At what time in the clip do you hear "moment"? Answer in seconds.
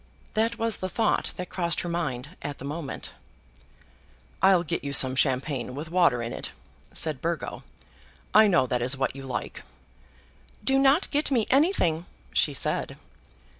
2.65-3.11